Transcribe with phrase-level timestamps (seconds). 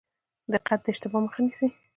[0.53, 1.67] دقت د اشتباه مخه نیسي